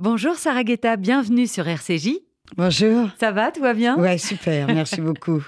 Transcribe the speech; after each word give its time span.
Bonjour 0.00 0.36
Sarah 0.36 0.64
Guetta, 0.64 0.96
bienvenue 0.96 1.46
sur 1.46 1.68
RCJ. 1.68 2.12
Bonjour. 2.56 3.10
Ça 3.20 3.32
va, 3.32 3.52
tout 3.52 3.60
va 3.60 3.74
bien? 3.74 3.98
Ouais, 3.98 4.16
super, 4.16 4.66
merci 4.68 4.98
beaucoup. 5.02 5.42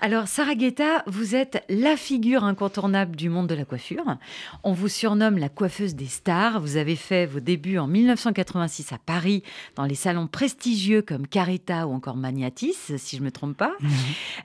Alors, 0.00 0.28
Sarah 0.28 0.54
Guetta, 0.54 1.02
vous 1.06 1.34
êtes 1.34 1.64
la 1.68 1.96
figure 1.96 2.44
incontournable 2.44 3.16
du 3.16 3.28
monde 3.28 3.48
de 3.48 3.56
la 3.56 3.64
coiffure. 3.64 4.16
On 4.62 4.72
vous 4.72 4.86
surnomme 4.86 5.38
la 5.38 5.48
coiffeuse 5.48 5.96
des 5.96 6.06
stars. 6.06 6.60
Vous 6.60 6.76
avez 6.76 6.94
fait 6.94 7.26
vos 7.26 7.40
débuts 7.40 7.78
en 7.78 7.88
1986 7.88 8.92
à 8.92 8.98
Paris, 8.98 9.42
dans 9.74 9.86
les 9.86 9.96
salons 9.96 10.28
prestigieux 10.28 11.02
comme 11.02 11.26
Carita 11.26 11.88
ou 11.88 11.94
encore 11.94 12.14
Magnatis, 12.14 12.96
si 12.96 13.16
je 13.16 13.22
ne 13.22 13.26
me 13.26 13.32
trompe 13.32 13.56
pas. 13.56 13.72
Mhm. 13.80 13.90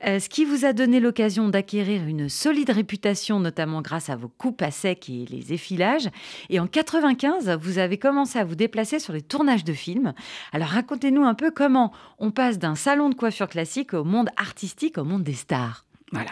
Euh, 0.08 0.20
ce 0.20 0.28
qui 0.28 0.44
vous 0.44 0.66
a 0.66 0.74
donné 0.74 1.00
l'occasion 1.00 1.50
d'acquérir 1.50 2.04
une 2.08 2.30
solide 2.30 2.72
réputation, 2.72 3.40
notamment 3.40 3.84
grâce 3.84 4.10
à 4.10 4.16
vos 4.16 4.30
coupes 4.30 4.64
à 4.64 4.72
sec 4.72 5.08
et 5.08 5.28
les 5.30 5.54
effilages. 5.54 6.10
Et 6.50 6.60
en 6.60 6.66
95, 6.66 7.60
vous 7.62 7.78
avez 7.78 8.00
commencé 8.00 8.40
à 8.40 8.44
vous 8.44 8.56
déplacer 8.56 8.98
sur 8.98 9.14
les 9.14 9.22
tournages 9.22 9.66
de 9.66 9.74
films. 9.74 10.14
Alors, 10.52 10.70
racontez-nous 10.70 11.24
un 11.24 11.36
peu 11.36 11.52
comment 11.52 11.94
on 12.18 12.32
passe 12.32 12.58
d'un 12.58 12.74
salon 12.74 13.10
de 13.10 13.16
coiffure 13.16 13.50
classique 13.50 13.94
au 13.94 14.04
monde 14.04 14.30
artistique, 14.36 14.98
au 14.98 15.04
monde 15.04 15.22
des 15.22 15.43
stars. 15.44 15.86
Voilà. 16.12 16.32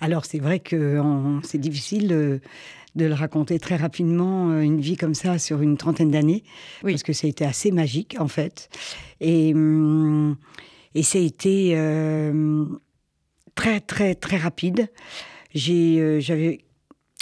Alors, 0.00 0.24
c'est 0.24 0.38
vrai 0.38 0.60
que 0.60 1.00
c'est 1.42 1.58
difficile 1.58 2.08
de, 2.08 2.40
de 2.94 3.04
le 3.04 3.14
raconter 3.14 3.58
très 3.58 3.76
rapidement, 3.76 4.50
euh, 4.50 4.60
une 4.60 4.80
vie 4.80 4.96
comme 4.96 5.14
ça, 5.14 5.38
sur 5.38 5.60
une 5.60 5.76
trentaine 5.76 6.10
d'années. 6.10 6.42
Oui. 6.82 6.92
Parce 6.92 7.02
que 7.02 7.12
ça 7.12 7.26
a 7.26 7.30
été 7.30 7.44
assez 7.44 7.70
magique, 7.70 8.16
en 8.18 8.28
fait. 8.28 8.68
Et, 9.20 9.52
hum, 9.54 10.36
et 10.94 11.02
ça 11.02 11.18
a 11.18 11.22
été 11.22 11.72
euh, 11.76 12.64
très, 13.54 13.80
très, 13.80 14.14
très 14.14 14.38
rapide. 14.38 14.88
J'ai, 15.54 16.00
euh, 16.00 16.20
J'avais 16.20 16.64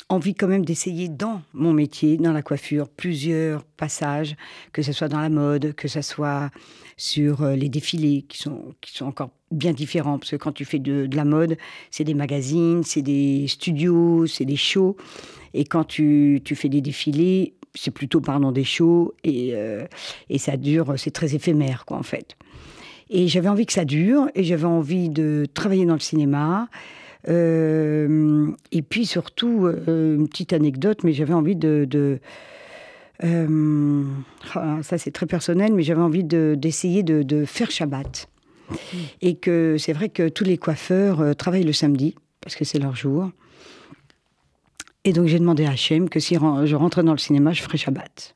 envie 0.09 0.35
quand 0.35 0.49
même 0.49 0.65
d'essayer 0.65 1.09
dans 1.09 1.43
mon 1.53 1.73
métier, 1.73 2.17
dans 2.17 2.33
la 2.33 2.43
coiffure, 2.43 2.89
plusieurs 2.89 3.65
passages, 3.65 4.37
que 4.73 4.83
ce 4.83 4.93
soit 4.93 5.09
dans 5.09 5.21
la 5.21 5.31
mode, 5.31 5.75
que 5.75 5.89
ce 5.89 6.03
soit 6.03 6.51
sur 6.97 7.43
euh, 7.43 7.57
les 7.57 7.69
défilés, 7.69 8.23
qui 8.29 8.39
sont, 8.39 8.75
qui 8.81 8.93
sont 8.93 9.07
encore 9.07 9.31
bien 9.51 9.73
différents, 9.73 10.19
parce 10.19 10.31
que 10.33 10.37
quand 10.37 10.53
tu 10.53 10.65
fais 10.65 10.79
de, 10.79 11.07
de 11.07 11.17
la 11.17 11.25
mode, 11.25 11.57
c'est 11.91 12.05
des 12.05 12.15
magazines, 12.15 12.83
c'est 12.85 13.03
des 13.03 13.47
studios, 13.49 14.27
c'est 14.27 14.45
des 14.45 14.57
shows, 14.57 14.97
et 15.55 15.65
quand 15.65 15.85
tu, 15.85 16.41
tu 16.45 16.55
fais 16.55 16.69
des 16.69 16.81
défilés, 16.81 17.55
c'est 17.75 17.91
plutôt, 17.91 18.21
pardon, 18.21 18.53
des 18.53 18.65
shows, 18.65 19.15
et, 19.25 19.51
euh, 19.55 19.87
et 20.29 20.39
ça 20.39 20.57
dure, 20.57 20.95
c'est 20.97 21.11
très 21.11 21.35
éphémère, 21.35 21.85
quoi, 21.87 21.97
en 21.97 22.03
fait. 22.03 22.37
Et 23.11 23.29
j'avais 23.29 23.49
envie 23.49 23.67
que 23.67 23.73
ça 23.73 23.85
dure, 23.85 24.29
et 24.35 24.45
j'avais 24.45 24.65
envie 24.65 25.09
de 25.09 25.47
travailler 25.53 25.87
dans 25.87 25.95
le 25.95 26.01
cinéma. 26.01 26.69
Euh, 27.29 28.51
et 28.73 28.83
puis 28.83 29.07
surtout, 29.07 29.67
euh, 29.67 30.17
une 30.17 30.29
petite 30.29 30.53
anecdote, 30.53 31.05
mais 31.05 31.13
j'avais 31.13 31.35
envie 31.35 31.57
de... 31.57 31.87
de 31.89 32.19
euh, 33.23 34.03
ah, 34.55 34.79
ça 34.83 34.99
c'est 34.99 35.13
très 35.13 35.27
personnel, 35.27 35.73
mais 35.73 35.83
j'avais 35.83 36.03
envie 36.03 36.25
de- 36.25 36.57
d'essayer 36.59 37.03
de, 37.03 37.23
de 37.23 37.45
faire 37.45 37.71
Shabbat. 37.71 38.29
Et 39.23 39.37
que 39.37 39.77
c'est 39.79 39.93
vrai 39.93 40.09
que 40.09 40.29
tous 40.29 40.45
les 40.45 40.59
coiffeurs 40.59 41.21
euh, 41.21 41.33
travaillent 41.35 41.65
le 41.65 41.73
samedi, 41.73 42.15
parce 42.41 42.57
que 42.57 42.65
c'est 42.65 42.79
leur 42.79 42.97
jour. 42.97 43.31
Et 45.05 45.13
donc 45.13 45.27
j'ai 45.27 45.39
demandé 45.39 45.65
à 45.67 45.71
Hachem 45.71 46.09
que 46.09 46.19
si 46.19 46.35
je 46.35 46.75
rentrais 46.75 47.03
dans 47.03 47.13
le 47.13 47.19
cinéma, 47.19 47.53
je 47.53 47.63
ferais 47.63 47.79
Shabbat. 47.79 48.35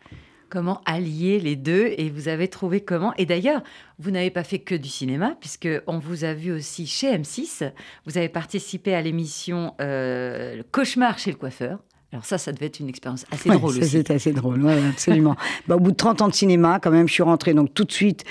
Comment 0.50 0.80
allier 0.86 1.40
les 1.40 1.56
deux 1.56 1.92
et 1.98 2.08
vous 2.08 2.28
avez 2.28 2.48
trouvé 2.48 2.80
comment 2.80 3.12
Et 3.18 3.26
d'ailleurs, 3.26 3.62
vous 3.98 4.10
n'avez 4.10 4.30
pas 4.30 4.44
fait 4.44 4.58
que 4.58 4.74
du 4.74 4.88
cinéma 4.88 5.36
puisque 5.40 5.68
on 5.86 5.98
vous 5.98 6.24
a 6.24 6.32
vu 6.32 6.52
aussi 6.52 6.86
chez 6.86 7.16
M6. 7.16 7.70
Vous 8.06 8.16
avez 8.16 8.28
participé 8.28 8.94
à 8.94 9.02
l'émission 9.02 9.74
euh, 9.80 10.56
Le 10.56 10.62
Cauchemar 10.62 11.18
chez 11.18 11.30
le 11.30 11.36
coiffeur. 11.36 11.80
Alors 12.12 12.24
ça, 12.24 12.38
ça 12.38 12.52
devait 12.52 12.66
être 12.66 12.80
une 12.80 12.88
expérience 12.88 13.26
assez 13.30 13.50
Ouais, 13.50 13.56
drôle 13.56 13.74
ça, 13.74 13.80
aussi. 13.80 13.90
C'était 13.90 14.14
assez 14.14 14.32
drôle, 14.32 14.64
ouais, 14.64 14.78
absolument. 14.88 15.36
Bah, 15.68 15.76
au 15.76 15.80
bout 15.80 15.90
de 15.90 15.96
30 15.96 16.22
ans 16.22 16.28
de 16.28 16.34
cinéma, 16.34 16.80
quand 16.80 16.90
même, 16.90 17.06
je 17.06 17.12
suis 17.12 17.22
rentrée 17.22 17.52
donc 17.52 17.74
tout 17.74 17.84
de 17.84 17.92
suite 17.92 18.24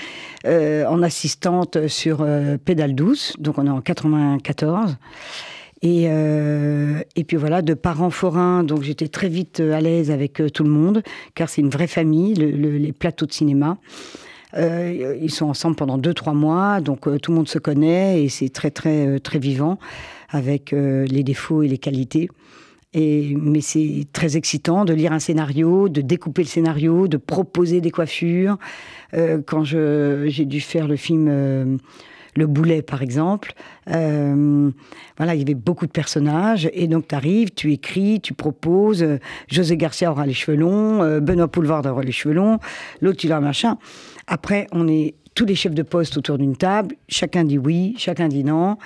euh, 0.46 0.84
en 0.86 1.00
assistante 1.02 1.86
sur 1.86 2.22
euh, 2.22 2.56
Pédale 2.58 2.96
douce, 2.96 3.34
donc 3.38 3.58
on 3.58 3.66
est 3.66 3.70
en 3.70 3.80
94. 3.80 4.96
Et, 5.82 6.06
euh, 6.08 7.00
et 7.14 7.22
puis 7.22 7.36
voilà, 7.36 7.62
de 7.62 7.72
parents 7.74 8.10
forains, 8.10 8.64
donc 8.64 8.82
j'étais 8.82 9.06
très 9.06 9.28
vite 9.28 9.60
euh, 9.60 9.74
à 9.74 9.80
l'aise 9.80 10.10
avec 10.10 10.40
euh, 10.40 10.48
tout 10.50 10.64
le 10.64 10.70
monde, 10.70 11.02
car 11.36 11.48
c'est 11.48 11.60
une 11.60 11.70
vraie 11.70 11.86
famille, 11.86 12.34
le- 12.34 12.50
le- 12.50 12.78
les 12.78 12.92
plateaux 12.92 13.26
de 13.26 13.32
cinéma. 13.32 13.78
Ils 14.56 15.30
sont 15.30 15.44
ensemble 15.46 15.76
pendant 15.76 15.98
deux, 15.98 16.14
trois 16.14 16.32
mois, 16.32 16.80
donc 16.80 17.02
tout 17.20 17.30
le 17.30 17.36
monde 17.36 17.48
se 17.48 17.58
connaît 17.58 18.22
et 18.22 18.30
c'est 18.30 18.48
très, 18.48 18.70
très, 18.70 19.20
très 19.20 19.38
vivant, 19.38 19.78
avec 20.30 20.72
les 20.72 21.22
défauts 21.22 21.62
et 21.62 21.68
les 21.68 21.76
qualités. 21.76 22.30
Et, 22.94 23.36
mais 23.38 23.60
c'est 23.60 24.06
très 24.14 24.38
excitant 24.38 24.86
de 24.86 24.94
lire 24.94 25.12
un 25.12 25.18
scénario, 25.18 25.90
de 25.90 26.00
découper 26.00 26.42
le 26.44 26.48
scénario, 26.48 27.08
de 27.08 27.18
proposer 27.18 27.82
des 27.82 27.90
coiffures. 27.90 28.56
Quand 29.12 29.64
j'ai 29.64 30.46
dû 30.46 30.60
faire 30.62 30.88
le 30.88 30.96
film 30.96 31.78
Le 32.38 32.46
Boulet, 32.46 32.82
par 32.82 33.02
exemple, 33.02 33.52
euh, 33.90 34.70
voilà, 35.16 35.34
il 35.34 35.38
y 35.40 35.42
avait 35.42 35.54
beaucoup 35.54 35.86
de 35.86 35.90
personnages. 35.90 36.70
Et 36.72 36.86
donc, 36.86 37.08
tu 37.08 37.14
arrives, 37.14 37.50
tu 37.52 37.72
écris, 37.72 38.20
tu 38.20 38.32
proposes. 38.32 39.02
euh, 39.02 39.18
José 39.50 39.76
Garcia 39.76 40.10
aura 40.10 40.24
les 40.24 40.34
cheveux 40.34 40.56
longs, 40.56 41.02
euh, 41.02 41.18
Benoît 41.20 41.48
Poulvard 41.48 41.84
aura 41.86 42.02
les 42.02 42.12
cheveux 42.12 42.34
longs, 42.34 42.58
l'autre, 43.00 43.24
il 43.24 43.32
a 43.32 43.38
un 43.38 43.40
machin. 43.40 43.76
Après, 44.28 44.66
on 44.72 44.86
est 44.88 45.14
tous 45.34 45.44
les 45.46 45.54
chefs 45.56 45.74
de 45.74 45.82
poste 45.82 46.16
autour 46.16 46.38
d'une 46.38 46.56
table. 46.56 46.94
Chacun 47.08 47.44
dit 47.44 47.58
oui, 47.58 47.94
chacun 47.98 48.28
dit 48.28 48.44
non. 48.44 48.76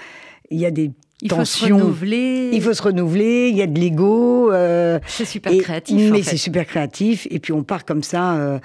Il 0.50 0.58
y 0.58 0.66
a 0.66 0.70
des 0.70 0.90
Il 1.22 1.30
faut 1.30 1.44
se 1.44 1.60
tensions. 1.60 1.76
renouveler. 1.78 2.50
Il 2.52 2.60
faut 2.62 2.74
se 2.74 2.82
renouveler, 2.82 3.48
il 3.50 3.56
y 3.56 3.62
a 3.62 3.66
de 3.66 3.78
l'ego. 3.78 4.50
euh, 4.52 4.98
C'est 5.06 5.24
super 5.24 5.52
et- 5.52 5.58
créatif. 5.58 6.10
en 6.10 6.12
Mais 6.12 6.22
fait. 6.22 6.30
c'est 6.30 6.36
super 6.36 6.66
créatif. 6.66 7.26
Et 7.30 7.38
puis 7.38 7.52
on 7.52 7.62
part 7.64 7.84
comme 7.84 8.02
ça 8.02 8.60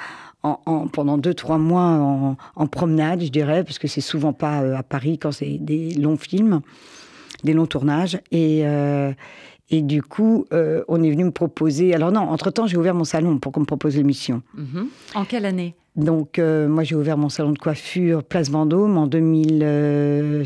en, 0.48 0.60
en- 0.66 0.88
pendant 0.88 1.18
deux, 1.18 1.34
trois 1.34 1.58
mois 1.58 1.82
en, 1.84 2.38
en 2.56 2.68
promenade, 2.68 3.22
je 3.24 3.30
dirais, 3.30 3.64
parce 3.64 3.80
que 3.80 3.88
c'est 3.88 4.02
souvent 4.02 4.34
pas 4.34 4.62
euh, 4.62 4.76
à 4.78 4.84
Paris 4.84 5.18
quand 5.20 5.32
c'est 5.32 5.58
des 5.60 5.92
longs 5.96 6.18
films, 6.18 6.62
des 7.44 7.54
longs 7.54 7.66
tournages. 7.68 8.20
Et, 8.32 8.62
euh, 8.66 9.12
et 9.70 9.82
du 9.82 10.02
coup, 10.02 10.46
euh, 10.54 10.84
on 10.88 11.04
est 11.04 11.10
venu 11.12 11.26
me 11.26 11.32
proposer. 11.32 11.94
Alors 11.94 12.12
non, 12.12 12.22
entre-temps, 12.22 12.68
j'ai 12.68 12.78
ouvert 12.78 12.94
mon 12.96 13.04
salon 13.04 13.38
pour 13.40 13.52
qu'on 13.52 13.62
me 13.62 13.66
propose 13.66 13.96
l'émission. 13.98 14.42
Mhm. 14.56 14.88
En 15.16 15.26
quelle 15.26 15.46
année? 15.46 15.76
Donc, 15.96 16.38
euh, 16.38 16.68
moi, 16.68 16.84
j'ai 16.84 16.96
ouvert 16.96 17.18
mon 17.18 17.30
salon 17.30 17.52
de 17.54 17.58
coiffure 17.58 18.24
Place 18.24 18.50
Vendôme 18.52 18.98
en 19.00 19.08
2000, 19.08 19.60
euh, 19.64 20.44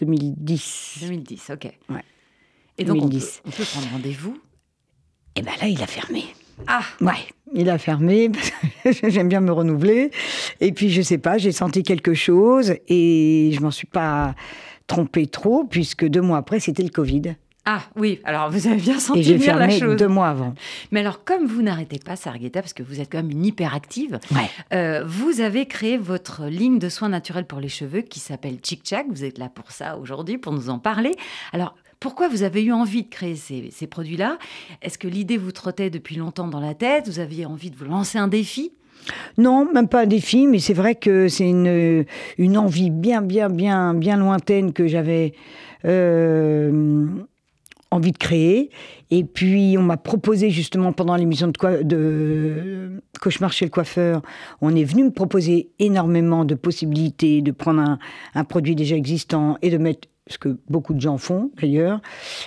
2010. 0.00 0.98
2010, 1.02 1.50
ok. 1.52 1.72
Ouais. 1.90 2.02
Et 2.78 2.84
donc, 2.84 2.96
on 2.96 3.00
peut, 3.02 3.08
2010. 3.08 3.42
on 3.46 3.50
peut 3.50 3.64
prendre 3.64 3.86
rendez-vous? 3.92 4.38
Et 5.36 5.42
ben 5.42 5.52
là, 5.60 5.68
il 5.68 5.80
a 5.82 5.86
fermé. 5.86 6.24
Ah 6.66 6.80
Ouais, 7.00 7.12
il 7.54 7.68
a 7.70 7.78
fermé. 7.78 8.30
J'aime 9.08 9.28
bien 9.28 9.40
me 9.40 9.52
renouveler. 9.52 10.10
Et 10.60 10.72
puis, 10.72 10.90
je 10.90 11.02
sais 11.02 11.18
pas, 11.18 11.38
j'ai 11.38 11.52
senti 11.52 11.82
quelque 11.82 12.14
chose 12.14 12.74
et 12.88 13.50
je 13.52 13.60
m'en 13.60 13.70
suis 13.70 13.86
pas 13.86 14.34
trompée 14.86 15.26
trop, 15.26 15.64
puisque 15.64 16.06
deux 16.06 16.22
mois 16.22 16.38
après, 16.38 16.60
c'était 16.60 16.82
le 16.82 16.88
Covid. 16.90 17.34
Ah 17.70 17.82
oui, 17.96 18.20
alors 18.24 18.50
vous 18.50 18.66
avez 18.66 18.76
bien 18.80 18.98
senti 18.98 19.20
Et 19.30 19.36
venir 19.36 19.54
la 19.58 19.68
chose. 19.68 19.96
deux 19.96 20.08
mois 20.08 20.28
avant. 20.28 20.54
Mais 20.90 21.00
alors, 21.00 21.22
comme 21.24 21.44
vous 21.46 21.60
n'arrêtez 21.60 21.98
pas, 21.98 22.16
Sarguetta, 22.16 22.62
parce 22.62 22.72
que 22.72 22.82
vous 22.82 22.98
êtes 22.98 23.12
quand 23.12 23.18
même 23.18 23.30
une 23.30 23.44
hyperactive, 23.44 24.18
Ouais. 24.34 24.48
euh, 24.72 25.04
vous 25.06 25.42
avez 25.42 25.66
créé 25.66 25.98
votre 25.98 26.46
ligne 26.46 26.78
de 26.78 26.88
soins 26.88 27.10
naturels 27.10 27.44
pour 27.44 27.60
les 27.60 27.68
cheveux 27.68 28.00
qui 28.00 28.20
s'appelle 28.20 28.56
Chic 28.64 28.80
Chac. 28.88 29.04
Vous 29.10 29.22
êtes 29.22 29.36
là 29.36 29.50
pour 29.54 29.70
ça 29.70 29.98
aujourd'hui, 29.98 30.38
pour 30.38 30.54
nous 30.54 30.70
en 30.70 30.78
parler. 30.78 31.14
Alors, 31.52 31.74
pourquoi 32.00 32.28
vous 32.28 32.42
avez 32.42 32.62
eu 32.62 32.72
envie 32.72 33.02
de 33.02 33.08
créer 33.08 33.36
ces, 33.36 33.86
produits-là? 33.86 34.38
Est-ce 34.82 34.98
que 34.98 35.08
l'idée 35.08 35.36
vous 35.36 35.52
trottait 35.52 35.90
depuis 35.90 36.16
longtemps 36.16 36.48
dans 36.48 36.60
la 36.60 36.74
tête? 36.74 37.08
Vous 37.08 37.18
aviez 37.18 37.46
envie 37.46 37.70
de 37.70 37.76
vous 37.76 37.86
lancer 37.86 38.18
un 38.18 38.28
défi? 38.28 38.72
Non, 39.36 39.70
même 39.72 39.88
pas 39.88 40.02
un 40.02 40.06
défi, 40.06 40.46
mais 40.46 40.58
c'est 40.58 40.74
vrai 40.74 40.94
que 40.94 41.28
c'est 41.28 41.48
une, 41.48 42.58
envie 42.58 42.90
bien, 42.90 43.22
bien, 43.22 43.48
bien, 43.48 43.94
bien 43.94 44.16
lointaine 44.16 44.72
que 44.72 44.86
j'avais 44.86 45.32
euh, 45.84 47.06
envie 47.90 48.12
de 48.12 48.18
créer. 48.18 48.70
Et 49.10 49.24
puis, 49.24 49.76
on 49.78 49.82
m'a 49.82 49.96
proposé 49.96 50.50
justement 50.50 50.92
pendant 50.92 51.16
l'émission 51.16 51.48
de, 51.48 51.82
de 51.82 53.02
Cauchemar 53.20 53.52
chez 53.52 53.64
le 53.64 53.70
coiffeur, 53.70 54.22
on 54.60 54.74
est 54.76 54.84
venu 54.84 55.04
me 55.04 55.10
proposer 55.10 55.70
énormément 55.78 56.44
de 56.44 56.54
possibilités 56.54 57.42
de 57.42 57.50
prendre 57.50 57.98
un 58.34 58.44
produit 58.44 58.76
déjà 58.76 58.94
existant 58.94 59.58
et 59.62 59.70
de 59.70 59.78
mettre 59.78 60.08
ce 60.28 60.38
que 60.38 60.56
beaucoup 60.68 60.94
de 60.94 61.00
gens 61.00 61.18
font 61.18 61.50
d'ailleurs, 61.60 62.00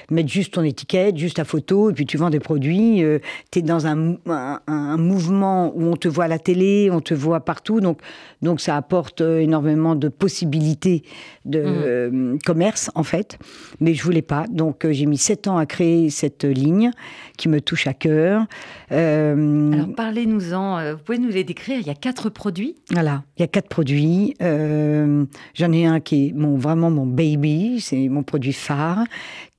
mettre 0.09 0.29
juste 0.29 0.53
ton 0.53 0.63
étiquette, 0.63 1.17
juste 1.17 1.37
ta 1.37 1.43
photo, 1.45 1.89
et 1.89 1.93
puis 1.93 2.05
tu 2.05 2.17
vends 2.17 2.29
des 2.29 2.39
produits. 2.39 3.03
tu 3.51 3.59
es 3.59 3.61
dans 3.61 3.87
un, 3.87 3.95
mou- 3.95 4.19
un, 4.27 4.59
un 4.67 4.97
mouvement 4.97 5.71
où 5.75 5.83
on 5.83 5.95
te 5.95 6.07
voit 6.07 6.25
à 6.25 6.27
la 6.27 6.39
télé, 6.39 6.89
on 6.91 7.01
te 7.01 7.13
voit 7.13 7.39
partout, 7.41 7.79
donc, 7.81 7.99
donc 8.41 8.61
ça 8.61 8.75
apporte 8.77 9.21
euh, 9.21 9.39
énormément 9.39 9.95
de 9.95 10.07
possibilités 10.09 11.03
de 11.45 11.61
euh, 11.63 12.37
commerce 12.45 12.89
en 12.95 13.03
fait. 13.03 13.37
Mais 13.79 13.93
je 13.93 14.03
voulais 14.03 14.21
pas, 14.21 14.45
donc 14.49 14.85
euh, 14.85 14.91
j'ai 14.91 15.05
mis 15.05 15.17
sept 15.17 15.47
ans 15.47 15.57
à 15.57 15.65
créer 15.65 16.09
cette 16.09 16.43
ligne 16.43 16.91
qui 17.37 17.49
me 17.49 17.61
touche 17.61 17.87
à 17.87 17.93
cœur. 17.93 18.45
Euh, 18.91 19.71
Alors, 19.71 19.87
parlez-nous-en. 19.95 20.77
euh, 20.79 20.93
Vous 20.93 20.99
pouvez 21.03 21.17
nous 21.17 21.29
les 21.29 21.43
décrire 21.43 21.79
Il 21.79 21.87
y 21.87 21.89
a 21.89 21.95
quatre 21.95 22.29
produits. 22.29 22.75
voilà, 22.91 23.23
il 23.37 23.41
y 23.41 23.43
a 23.43 23.47
quatre 23.47 23.69
produits. 23.69 24.35
Euh, 24.41 25.25
J'en 25.53 25.71
ai 25.71 25.85
un 25.85 25.99
qui 25.99 26.27
est 26.27 26.33
mon, 26.33 26.57
vraiment 26.57 26.89
mon 26.91 27.05
baby, 27.05 27.70
c'est 27.79 28.09
mon 28.09 28.23
produit 28.23 28.53
phare, 28.53 29.05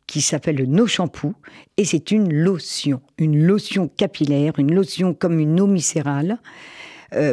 qui 0.06 0.20
s'appelle 0.20 0.56
le 0.56 0.66
No 0.66 0.86
Shampoo. 0.86 1.34
Et 1.76 1.84
c'est 1.84 2.10
une 2.10 2.32
lotion, 2.32 3.00
une 3.16 3.42
lotion 3.42 3.88
capillaire, 3.88 4.58
une 4.58 4.74
lotion 4.74 5.14
comme 5.14 5.38
une 5.38 5.60
eau 5.60 5.66
minérale. 5.66 6.38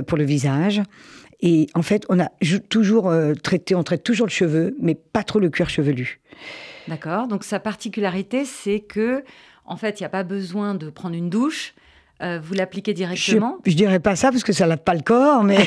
pour 0.08 0.18
le 0.18 0.24
visage. 0.24 0.81
Et 1.42 1.68
en 1.74 1.81
fait, 1.81 2.06
on 2.10 2.20
a 2.20 2.30
toujours 2.70 3.14
traité, 3.44 3.76
on 3.76 3.84
traite 3.84 4.04
toujours 4.04 4.28
le 4.28 4.31
cheveu, 4.31 4.76
mais 4.81 4.96
pas 4.96 5.24
trop 5.24 5.40
le 5.40 5.50
cuir 5.50 5.70
chevelu. 5.70 6.20
D'accord. 6.88 7.28
Donc 7.28 7.44
sa 7.44 7.60
particularité, 7.60 8.46
c'est 8.46 8.81
que 8.81 9.24
en 9.66 9.78
fait, 9.78 10.00
il 10.00 10.04
n'y 10.04 10.08
a 10.08 10.10
pas 10.10 10.24
besoin 10.24 10.76
de 10.76 10.90
prendre 10.90 11.16
une 11.16 11.30
douche. 11.30 11.74
Euh, 12.21 12.38
vous 12.44 12.54
l'appliquez 12.54 12.94
directement 12.94 13.60
je, 13.66 13.71
ne 13.71 13.77
dirais 13.77 14.01
pas 14.01 14.18
ça 14.18 14.30
parce 14.30 14.44
que 14.44 14.51
ça 14.51 14.68
lave 14.68 14.80
pas 14.80 14.94
le 14.94 15.00
corps, 15.00 15.42
mais 15.42 15.56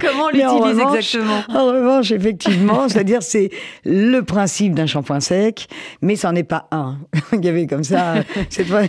comment 0.00 0.24
on 0.24 0.28
l'utilise 0.30 0.78
exactement 0.78 1.42
En 1.50 1.66
revanche, 1.66 2.12
effectivement, 2.12 2.88
c'est-à-dire 2.88 3.22
c'est 3.22 3.50
le 3.84 4.22
principe 4.22 4.74
d'un 4.74 4.86
shampoing 4.86 5.20
sec, 5.20 5.68
mais 6.00 6.16
ça 6.16 6.30
n'en 6.30 6.36
est 6.36 6.44
pas 6.44 6.66
un. 6.70 6.96
Il 7.34 7.44
y 7.44 7.48
avait 7.48 7.66
comme 7.66 7.84
ça 7.84 8.14
cette 8.48 8.68
fois 8.68 8.84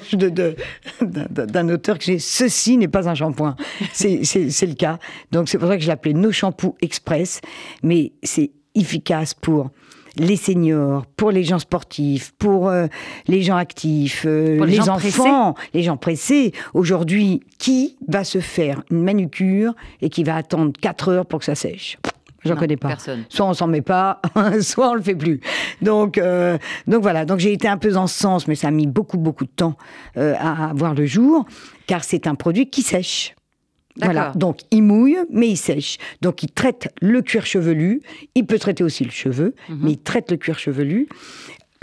d'un 1.01 1.69
auteur 1.69 1.97
que 1.97 2.05
j'ai 2.05 2.19
ceci 2.19 2.77
n'est 2.77 2.87
pas 2.87 3.09
un 3.09 3.15
shampoing. 3.15 3.57
C'est 3.91 4.21
le 4.21 4.75
cas. 4.75 4.97
Donc 5.33 5.49
c'est 5.49 5.57
pour 5.57 5.67
ça 5.67 5.75
que 5.75 5.83
je 5.83 5.89
l'appelais 5.89 6.13
No 6.13 6.31
Shampoo 6.31 6.77
Express, 6.81 7.41
mais 7.83 8.13
c'est 8.23 8.51
efficace 8.75 9.33
pour 9.33 9.71
les 10.17 10.35
seniors, 10.35 11.05
pour 11.17 11.31
les 11.31 11.43
gens 11.43 11.59
sportifs, 11.59 12.31
pour 12.37 12.69
euh, 12.69 12.87
les 13.27 13.41
gens 13.41 13.57
actifs, 13.57 14.23
euh, 14.25 14.65
les, 14.65 14.89
enfants, 14.89 15.55
les 15.73 15.83
gens 15.83 15.97
pressés. 15.97 16.51
Aujourd'hui, 16.73 17.41
qui 17.57 17.97
va 18.07 18.23
se 18.23 18.39
faire 18.39 18.83
une 18.91 19.03
manucure 19.03 19.73
et 20.01 20.09
qui 20.09 20.23
va 20.23 20.35
attendre 20.35 20.73
4 20.79 21.09
heures 21.09 21.25
pour 21.25 21.39
que 21.39 21.45
ça 21.45 21.55
sèche? 21.55 21.97
J'en 22.43 22.55
connais 22.55 22.77
pas. 22.77 22.89
Personne. 22.89 23.23
Soit 23.27 23.47
on 23.47 23.53
s'en 23.55 23.65
met 23.65 23.81
pas, 23.81 24.21
soit 24.61 24.91
on 24.91 24.93
le 24.93 25.01
fait 25.01 25.15
plus. 25.15 25.39
Donc, 25.81 26.19
euh, 26.19 26.59
donc 26.85 27.01
voilà. 27.01 27.25
Donc 27.25 27.39
j'ai 27.39 27.51
été 27.51 27.67
un 27.67 27.77
peu 27.77 27.89
dans 27.89 28.05
ce 28.05 28.19
sens, 28.19 28.47
mais 28.47 28.53
ça 28.53 28.67
a 28.67 28.71
mis 28.71 28.85
beaucoup 28.85 29.17
beaucoup 29.17 29.45
de 29.45 29.49
temps 29.49 29.75
à 30.15 30.71
voir 30.75 30.93
le 30.93 31.07
jour, 31.07 31.47
car 31.87 32.03
c'est 32.03 32.27
un 32.27 32.35
produit 32.35 32.69
qui 32.69 32.83
sèche. 32.83 33.35
Voilà. 34.01 34.33
Donc, 34.35 34.59
il 34.71 34.83
mouille, 34.83 35.19
mais 35.29 35.49
il 35.49 35.57
sèche. 35.57 35.97
Donc, 36.21 36.43
il 36.43 36.51
traite 36.51 36.93
le 37.01 37.21
cuir 37.21 37.45
chevelu. 37.45 38.01
Il 38.35 38.45
peut 38.45 38.59
traiter 38.59 38.83
aussi 38.83 39.03
le 39.03 39.11
cheveu, 39.11 39.55
mhm. 39.69 39.79
mais 39.81 39.91
il 39.91 39.99
traite 39.99 40.31
le 40.31 40.37
cuir 40.37 40.59
chevelu. 40.59 41.07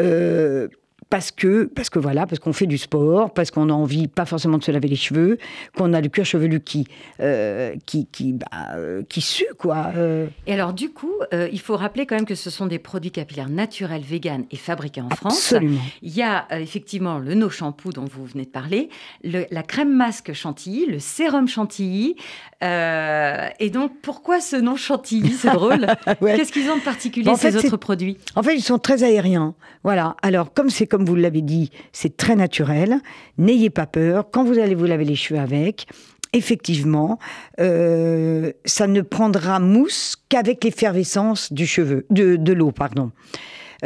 Euh, 0.01 0.69
parce 1.11 1.31
que, 1.31 1.65
parce 1.65 1.91
que 1.91 1.99
voilà, 1.99 2.27
parce 2.27 2.39
qu'on 2.39 2.53
fait 2.53 2.67
du 2.67 2.79
sport, 2.79 3.33
parce 3.33 3.51
qu'on 3.51 3.69
a 3.69 3.73
envie 3.73 4.09
pas 4.09 4.25
forcément 4.25 4.59
de 4.59 4.65
se 4.65 4.71
laver 4.71 4.89
les 4.89 4.97
cheveux, 4.97 5.39
qu'on 5.77 5.93
a 5.93 6.01
le 6.01 6.09
cuir 6.09 6.25
chevelu 6.25 6.61
qui, 6.61 6.87
euh, 7.21 7.75
qui, 7.87 8.07
qui, 8.07 8.33
bah, 8.33 8.47
euh, 8.77 9.03
qui 9.09 9.21
sue, 9.21 9.45
quoi. 9.59 9.93
Euh. 9.97 10.27
Et 10.47 10.55
alors, 10.55 10.73
du 10.73 10.91
coup, 10.91 11.13
il 11.33 11.61
faut 11.61 11.77
rappeler 11.77 12.07
quand 12.07 12.15
même 12.15 12.25
que 12.25 12.35
ce 12.35 12.51
sont 12.51 12.67
des 12.67 12.79
produits 12.79 13.11
capillaires 13.11 13.49
naturels, 13.49 14.03
véganes 14.03 14.45
et 14.51 14.57
fabriqués 14.57 15.01
en 15.01 15.11
France. 15.11 15.53
Absolument. 15.53 15.81
Il 16.03 16.15
y 16.15 16.23
a 16.23 16.47
effectivement 16.61 17.19
le 17.19 17.35
No 17.35 17.51
Shampoo 17.51 17.93
dont 17.93 18.05
vous 18.05 18.25
venez 18.25 18.45
de 18.45 18.51
parler, 18.51 18.89
la 19.25 19.63
crème 19.63 19.95
masque 19.95 20.33
chantilly, 20.33 20.87
le 20.87 20.99
sérum 20.99 21.49
chantilly. 21.49 22.17
et 22.63 23.71
donc, 23.71 23.93
pourquoi 24.03 24.41
ce 24.41 24.57
nom 24.57 24.77
chantilly 24.77 25.33
C'est 25.33 25.51
drôle. 25.53 25.87
Qu'est-ce 26.21 26.53
qu'ils 26.53 26.71
ont 26.71 26.77
de 26.77 26.83
particulier, 26.83 27.35
ces 27.37 27.57
autres 27.57 27.77
produits? 27.77 28.19
En 28.35 28.43
fait, 28.43 28.55
ils 28.55 28.63
sont 28.63 28.79
très 28.79 29.03
aériens. 29.03 29.55
Voilà. 29.85 30.17
Alors, 30.23 30.53
comme 30.53 30.71
c'est 30.71 30.87
comme 30.93 31.07
vous 31.07 31.17
l'avez 31.17 31.41
dit, 31.41 31.71
c'est 31.93 32.19
très 32.19 32.37
naturel. 32.37 33.01
N'ayez 33.39 33.71
pas 33.71 33.87
peur. 33.87 34.27
Quand 34.31 34.45
vous 34.45 34.59
allez 34.59 34.75
vous 34.75 34.85
laver 34.85 35.07
les 35.07 35.15
cheveux 35.15 35.41
avec, 35.41 35.87
effectivement, 36.35 37.19
euh, 37.61 38.53
ça 38.67 38.87
ne 38.87 39.01
prendra 39.01 39.59
mousse 39.59 40.17
qu'avec 40.29 40.63
l'effervescence 40.65 41.51
du 41.51 41.67
cheveu, 41.67 42.05
de, 42.11 42.53
l'eau, 42.53 42.73
pardon. 42.73 43.11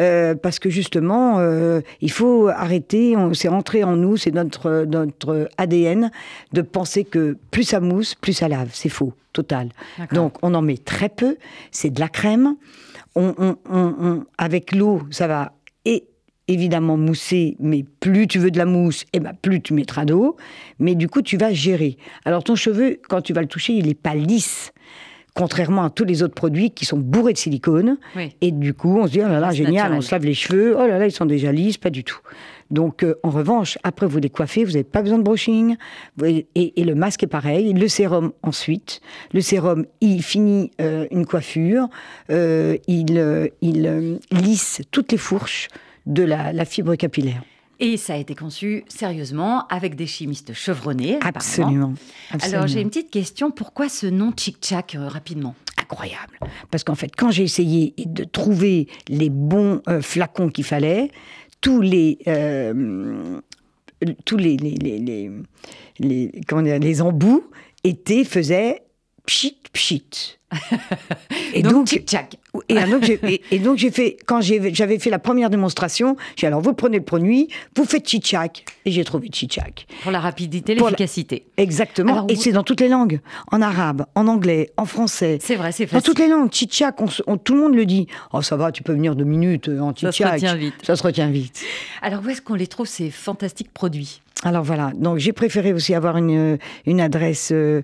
Euh, 0.01 0.35
parce 0.35 0.59
que 0.59 0.69
justement, 0.69 1.39
euh, 1.39 1.81
il 2.01 2.11
faut 2.11 2.49
arrêter, 2.49 3.15
c'est 3.35 3.47
rentré 3.47 3.85
en 3.85 3.95
nous, 3.95 4.17
c'est 4.17 4.33
notre, 4.33 4.85
notre 4.85 5.49
ADN 5.59 6.11
de 6.53 6.61
penser 6.61 7.05
que 7.05 7.37
plus 7.53 7.63
ça 7.63 7.79
mousse, 7.79 8.17
plus 8.17 8.33
ça 8.33 8.49
lave. 8.49 8.71
C'est 8.73 8.89
faux, 8.89 9.13
total. 9.33 9.69
Donc 10.11 10.35
on 10.43 10.55
en 10.55 10.61
met 10.61 10.77
très 10.77 11.09
peu, 11.09 11.37
c'est 11.71 11.91
de 11.91 12.01
la 12.01 12.09
crème. 12.09 12.57
avec 14.39 14.75
l'eau, 14.75 15.03
ça 15.13 15.29
va 15.29 15.53
évidemment 16.49 16.97
moussé, 16.97 17.57
mais 17.59 17.85
plus 18.01 18.27
tu 18.27 18.39
veux 18.39 18.51
de 18.51 18.59
la 18.59 18.67
mousse, 18.67 19.03
et 19.03 19.07
eh 19.15 19.21
ben 19.21 19.33
plus 19.41 19.61
tu 19.61 19.75
mettras 19.75 20.05
d'eau. 20.05 20.37
Mais 20.79 20.95
du 20.95 21.09
coup, 21.09 21.23
tu 21.23 21.37
vas 21.37 21.53
gérer. 21.53 21.97
Alors 22.25 22.45
ton 22.45 22.55
cheveu, 22.55 22.99
quand 23.09 23.21
tu 23.21 23.33
vas 23.33 23.41
le 23.41 23.49
toucher, 23.49 23.73
il 23.73 23.87
n'est 23.87 23.95
pas 23.95 24.15
lisse. 24.15 24.73
Contrairement 25.35 25.85
à 25.85 25.91
tous 25.91 26.05
les 26.05 26.23
autres 26.23 26.35
produits 26.35 26.71
qui 26.71 26.87
sont 26.87 26.97
bourrés 26.97 27.35
de 27.35 27.39
silicone. 27.39 27.99
Et 28.41 28.53
du 28.53 28.73
coup, 28.73 28.97
on 28.99 29.07
se 29.07 29.13
dit, 29.13 29.21
oh 29.23 29.29
là 29.29 29.39
là, 29.39 29.53
génial, 29.53 29.93
on 29.93 30.01
se 30.01 30.11
lave 30.11 30.25
les 30.25 30.33
cheveux, 30.33 30.75
oh 30.75 30.87
là 30.87 30.99
là, 30.99 31.07
ils 31.07 31.13
sont 31.13 31.27
déjà 31.27 31.53
lisses, 31.53 31.77
pas 31.77 31.91
du 31.91 32.05
tout. 32.05 32.21
Donc, 32.71 33.03
euh, 33.03 33.17
en 33.23 33.29
revanche, 33.29 33.77
après 33.83 34.07
vous 34.07 34.19
les 34.19 34.31
coiffez, 34.31 34.65
vous 34.65 34.73
n'avez 34.73 34.83
pas 34.85 35.03
besoin 35.03 35.19
de 35.19 35.23
brushing. 35.23 35.77
Et, 36.25 36.47
le 36.83 36.95
masque 36.95 37.23
est 37.23 37.29
pareil. 37.29 37.75
Le 37.75 37.87
sérum 37.87 38.33
ensuite. 38.43 39.03
Le 39.35 39.43
sérum, 39.43 39.85
il 40.01 40.23
finit 40.23 40.71
euh, 40.81 41.07
une 41.11 41.27
coiffure. 41.27 41.89
Euh, 42.31 42.79
il, 42.89 43.51
il 43.61 44.11
lisse 44.31 44.81
toutes 44.91 45.13
les 45.13 45.19
fourches 45.19 45.69
de 46.07 46.23
la, 46.23 46.65
fibre 46.65 46.95
capillaire. 46.95 47.43
Et 47.79 47.99
ça 47.99 48.15
a 48.15 48.17
été 48.17 48.35
conçu 48.35 48.85
sérieusement 48.89 49.67
avec 49.69 49.97
des 49.97 50.07
chimistes 50.07 50.55
chevronnés. 50.55 51.19
Absolument. 51.21 51.95
Alors 52.41 52.67
j'ai 52.67 52.81
une 52.81 52.89
petite 52.89 53.11
question. 53.11 53.51
Pourquoi 53.51 53.89
ce 53.89 54.07
nom 54.07 54.33
Chic 54.35 54.57
Chac 54.65 54.95
euh, 54.95 55.09
rapidement? 55.09 55.55
Incroyable. 55.79 56.39
Parce 56.71 56.85
qu'en 56.85 56.95
fait, 56.95 57.15
quand 57.15 57.31
j'ai 57.31 57.43
essayé 57.43 57.93
de 57.99 58.25
trouver 58.25 58.89
les 59.09 59.29
bons 59.29 59.83
euh, 59.89 60.01
flacons 60.01 60.49
qu'il 60.49 60.65
fallait, 60.65 61.11
tous 61.61 61.83
les 61.83 62.19
euh, 62.29 63.41
tous 64.25 64.39
les 64.39 64.57
les, 64.57 64.99
les, 64.99 65.31
les, 65.99 66.33
comment 66.49 66.63
dire, 66.63 66.79
les 66.79 67.03
embouts 67.03 67.45
étaient 67.85 68.25
faisaient 68.25 68.83
pchit 69.27 69.59
pchit. 69.73 70.39
et 71.55 71.63
donc, 71.63 71.89
tic 71.89 72.09
-tac. 72.09 72.37
Et, 72.69 73.59
donc 73.59 73.77
j'ai 73.77 73.91
fait 73.91 74.17
quand 74.27 74.41
j'avais 74.41 74.99
fait 74.99 75.11
la 75.11 75.19
première 75.19 75.51
démonstration, 75.51 76.17
j'ai 76.37 76.47
alors 76.47 76.61
vous 76.61 76.75
prenez 76.75 76.99
le 76.99 77.05
produit, 77.05 77.49
vous 77.77 77.85
faites 77.85 78.09
chichak 78.09 78.65
et 78.85 78.91
j'ai 78.91 79.05
trouvé 79.05 79.29
chichak. 79.33 79.87
Pour 80.03 80.13
la 80.13 80.21
rapidité, 80.21 80.75
l'efficacité. 80.75 81.47
Exactement. 81.57 82.27
et 82.29 82.37
c'est 82.37 82.53
dans 82.53 82.63
toutes 82.63 82.81
les 82.81 82.89
langues, 82.89 83.21
en 83.51 83.63
arabe, 83.63 84.07
en 84.15 84.27
anglais, 84.27 84.71
en 84.77 84.85
français. 84.85 85.39
C'est 85.41 85.57
vrai, 85.57 85.73
c'est 85.73 85.87
facile. 85.87 85.99
Dans 85.99 86.13
toutes 86.13 86.19
les 86.19 86.29
langues, 86.29 86.53
chichak, 86.53 86.97
tout 87.45 87.55
le 87.55 87.61
monde 87.61 87.75
le 87.75 87.87
dit. 87.87 88.07
Oh 88.33 88.43
ça 88.43 88.57
va, 88.57 88.73
tu 88.73 88.83
peux 88.83 88.93
venir 88.93 89.17
deux 89.17 89.25
minutes 89.25 89.69
en 89.69 89.95
chichak. 89.95 90.13
Ça 90.13 90.29
se 90.29 90.33
retient 90.35 90.55
vite. 90.57 90.75
Ça 90.83 90.97
se 90.97 91.03
retient 91.03 91.31
vite. 91.31 91.65
Alors 92.03 92.23
où 92.25 92.29
est-ce 92.29 92.43
qu'on 92.43 92.55
les 92.55 92.67
trouve 92.67 92.87
ces 92.87 93.11
fantastiques 93.11 93.73
produits? 93.73 94.21
Alors 94.43 94.63
voilà, 94.63 94.93
donc 94.95 95.19
j'ai 95.19 95.33
préféré 95.33 95.73
aussi 95.73 95.95
avoir 95.95 96.17
une, 96.17 96.59
une 96.87 97.01
adresse. 97.01 97.51
Euh, 97.53 97.83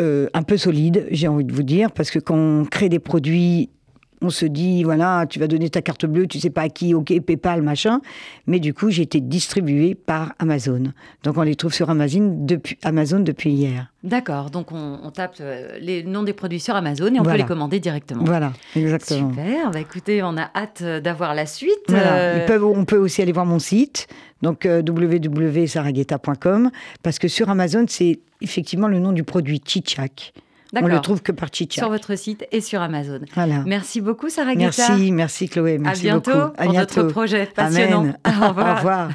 euh, 0.00 0.28
un 0.34 0.42
peu 0.42 0.56
solide, 0.56 1.06
j'ai 1.10 1.28
envie 1.28 1.44
de 1.44 1.52
vous 1.52 1.62
dire, 1.62 1.90
parce 1.92 2.10
que 2.10 2.18
quand 2.18 2.36
on 2.36 2.64
crée 2.64 2.88
des 2.88 2.98
produits, 2.98 3.70
on 4.22 4.30
se 4.30 4.46
dit, 4.46 4.82
voilà, 4.82 5.26
tu 5.28 5.38
vas 5.38 5.46
donner 5.46 5.68
ta 5.68 5.82
carte 5.82 6.06
bleue, 6.06 6.26
tu 6.26 6.40
sais 6.40 6.50
pas 6.50 6.62
à 6.62 6.68
qui, 6.68 6.94
ok, 6.94 7.20
PayPal, 7.20 7.62
machin. 7.62 8.00
Mais 8.46 8.60
du 8.60 8.72
coup, 8.72 8.90
j'ai 8.90 9.02
été 9.02 9.20
distribué 9.20 9.94
par 9.94 10.32
Amazon. 10.38 10.84
Donc, 11.22 11.36
on 11.36 11.42
les 11.42 11.54
trouve 11.54 11.74
sur 11.74 11.90
Amazon 11.90 12.34
depuis, 12.40 12.78
Amazon 12.82 13.20
depuis 13.20 13.50
hier. 13.50 13.92
D'accord, 14.02 14.50
donc 14.50 14.72
on, 14.72 15.10
tape 15.10 15.36
euh, 15.40 15.78
les 15.80 16.04
noms 16.04 16.22
des 16.22 16.32
produits 16.32 16.60
sur 16.60 16.76
Amazon 16.76 17.12
et 17.12 17.20
on 17.20 17.24
peut 17.24 17.36
les 17.36 17.44
commander 17.44 17.80
directement. 17.80 18.24
Voilà, 18.24 18.52
exactement. 18.74 19.30
Super, 19.30 19.70
bah 19.72 19.80
écoutez, 19.80 20.22
on 20.22 20.36
a 20.36 20.50
hâte 20.54 20.80
euh, 20.82 21.00
d'avoir 21.00 21.34
la 21.34 21.46
suite. 21.46 21.90
on 21.90 22.84
peut 22.84 22.98
aussi 22.98 23.22
aller 23.22 23.32
voir 23.32 23.46
mon 23.46 23.58
site, 23.58 24.06
donc 24.42 24.64
www.sarageta.com, 24.64 26.70
parce 27.02 27.18
que 27.18 27.26
sur 27.26 27.50
Amazon, 27.50 27.86
c'est 27.88 28.20
effectivement 28.40 28.88
le 28.88 29.00
nom 29.00 29.12
du 29.12 29.24
produit 29.24 29.60
Chichak. 29.64 30.32
On 30.74 30.86
le 30.86 31.00
trouve 31.00 31.22
que 31.22 31.32
par 31.32 31.48
Chichak. 31.52 31.82
Sur 31.82 31.88
votre 31.88 32.16
site 32.16 32.46
et 32.52 32.60
sur 32.60 32.80
Amazon. 32.80 33.20
Voilà. 33.34 33.62
Merci 33.66 34.00
beaucoup, 34.00 34.28
Sarah 34.28 34.54
Merci, 34.54 35.12
merci 35.12 35.48
Chloé. 35.48 35.78
Merci 35.78 36.08
à 36.08 36.12
bientôt 36.12 36.32
beaucoup. 36.32 36.56
pour 36.56 36.72
notre 36.72 37.02
projet 37.04 37.46
passionnant. 37.46 38.14
Au 38.26 38.48
revoir. 38.48 39.10